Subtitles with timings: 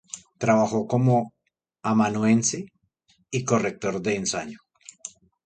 [0.39, 1.31] Trabajó como
[1.83, 2.65] amanuense
[3.29, 4.57] y corrector de ensayos.